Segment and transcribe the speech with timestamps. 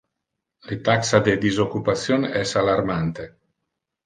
[0.69, 3.29] Le taxa de disoccupation es alarmante.